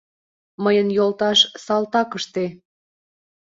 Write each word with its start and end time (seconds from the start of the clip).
Мыйын 0.63 0.89
йолташ 0.97 1.39
салтакыште 1.65 2.45